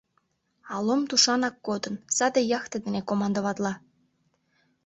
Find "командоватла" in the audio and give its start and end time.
3.09-3.73